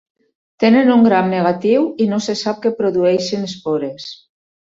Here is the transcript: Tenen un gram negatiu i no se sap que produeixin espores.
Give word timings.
Tenen 0.61 0.87
un 0.93 1.03
gram 1.07 1.27
negatiu 1.33 1.83
i 2.05 2.09
no 2.13 2.19
se 2.29 2.35
sap 2.41 2.63
que 2.63 2.73
produeixin 2.81 3.47
espores. 3.51 4.09